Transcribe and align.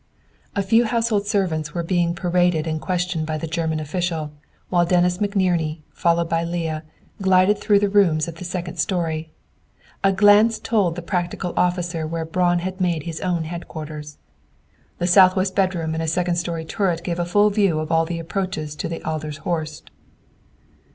The 0.55 0.63
few 0.63 0.85
household 0.85 1.27
servants 1.27 1.75
were 1.75 1.83
being 1.83 2.15
paraded 2.15 2.65
and 2.65 2.81
questioned 2.81 3.27
by 3.27 3.37
the 3.37 3.45
German 3.45 3.79
official, 3.79 4.31
while 4.69 4.83
Dennis 4.83 5.19
McNerney, 5.19 5.81
followed 5.93 6.27
by 6.27 6.43
Leah, 6.43 6.81
glided 7.21 7.59
through 7.59 7.77
the 7.77 7.87
rooms 7.87 8.27
of 8.27 8.37
the 8.37 8.43
second 8.43 8.77
story. 8.77 9.29
A 10.03 10.11
glance 10.11 10.57
told 10.57 10.95
the 10.95 11.03
practical 11.03 11.53
officer 11.55 12.07
where 12.07 12.25
Braun 12.25 12.57
had 12.65 12.81
made 12.81 13.03
his 13.03 13.21
own 13.21 13.43
headquarters. 13.43 14.17
"The 14.97 15.05
southwest 15.05 15.55
bedroom 15.55 15.93
and 15.93 16.09
second 16.09 16.37
story 16.37 16.65
turret 16.65 17.03
gave 17.03 17.19
a 17.19 17.49
view 17.51 17.77
of 17.77 17.91
all 17.91 18.01
of 18.01 18.09
the 18.09 18.17
approaches 18.17 18.75
to 18.77 18.89
the 18.89 19.07
Adler's 19.07 19.37
Horst." 19.45 19.91